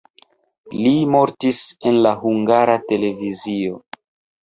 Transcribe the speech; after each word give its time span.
Li 0.77 0.93
mortis 1.17 1.61
en 1.91 2.01
la 2.07 2.17
Hungara 2.25 2.81
Televizio. 2.91 3.83